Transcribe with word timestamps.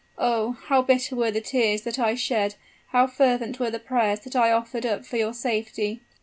Oh! 0.17 0.53
how 0.63 0.81
bitter 0.81 1.15
were 1.15 1.29
the 1.29 1.41
tears 1.41 1.83
that 1.83 1.99
I 1.99 2.15
shed, 2.15 2.55
how 2.87 3.05
fervent 3.05 3.59
were 3.59 3.69
the 3.69 3.77
prayers 3.77 4.21
that 4.21 4.35
I 4.35 4.51
offered 4.51 4.83
up 4.83 5.05
for 5.05 5.17
your 5.17 5.35
safety." 5.35 6.01